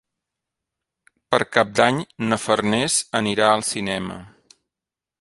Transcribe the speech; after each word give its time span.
Per 1.35 1.39
Cap 1.59 1.75
d'Any 1.81 2.01
na 2.31 2.41
Farners 2.47 2.99
anirà 3.23 3.51
al 3.59 3.67
cinema. 3.73 4.21